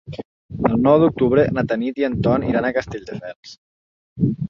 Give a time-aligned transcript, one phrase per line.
[0.69, 3.57] El nou d'octubre na Tanit i en Ton iran a Castelldefels.